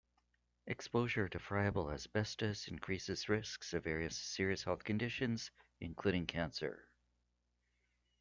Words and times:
Exposure 0.65 1.29
to 1.29 1.37
friable 1.37 1.91
asbestos 1.91 2.67
increases 2.69 3.29
risks 3.29 3.71
of 3.71 3.83
various 3.83 4.17
serious 4.17 4.63
health 4.63 4.83
conditions, 4.83 5.51
including 5.79 6.25
cancer. 6.25 6.87